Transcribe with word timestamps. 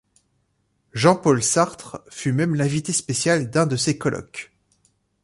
Jean-Paul 0.93 1.43
Sartre 1.43 2.03
fut 2.09 2.31
même 2.33 2.55
l'invité 2.55 2.91
spécial 2.91 3.51
d'un 3.51 3.67
de 3.67 3.75
ses 3.75 3.99
colloques. 3.99 4.51